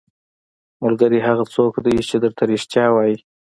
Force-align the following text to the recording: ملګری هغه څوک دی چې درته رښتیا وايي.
ملګری 0.83 1.19
هغه 1.27 1.43
څوک 1.55 1.73
دی 1.85 1.95
چې 2.09 2.15
درته 2.23 2.43
رښتیا 2.51 2.85
وايي. 2.91 3.17